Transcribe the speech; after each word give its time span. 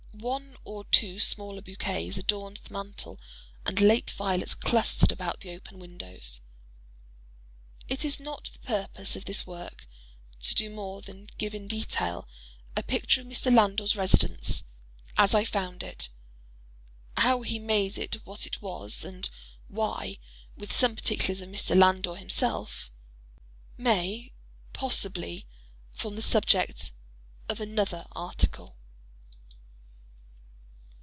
One 0.19 0.55
or 0.65 0.83
two 0.85 1.19
smaller 1.19 1.61
bouquets 1.63 2.15
adorned 2.19 2.57
the 2.57 2.71
mantel, 2.73 3.19
and 3.65 3.81
late 3.81 4.11
violets 4.11 4.53
clustered 4.53 5.11
about 5.11 5.39
the 5.39 5.49
open 5.49 5.79
windows. 5.79 6.41
It 7.87 8.05
is 8.05 8.19
not 8.19 8.51
the 8.53 8.59
purpose 8.59 9.15
of 9.15 9.25
this 9.25 9.47
work 9.47 9.87
to 10.41 10.53
do 10.53 10.69
more 10.69 11.01
than 11.01 11.29
give 11.39 11.55
in 11.55 11.67
detail, 11.67 12.27
a 12.75 12.83
picture 12.83 13.21
of 13.21 13.27
Mr. 13.27 13.51
Landor's 13.55 13.95
residence—as 13.95 15.33
I 15.33 15.43
found 15.43 15.81
it. 15.81 16.09
How 17.17 17.41
he 17.41 17.57
made 17.57 17.97
it 17.97 18.23
what 18.23 18.45
it 18.45 18.61
was—and 18.61 19.27
why—with 19.69 20.71
some 20.71 20.93
particulars 20.95 21.41
of 21.41 21.49
Mr. 21.49 21.75
Landor 21.75 22.17
himself—may, 22.17 24.31
possibly 24.71 25.47
form 25.93 26.15
the 26.15 26.21
subject 26.21 26.91
of 27.49 27.59
another 27.59 28.05
article. 28.11 28.77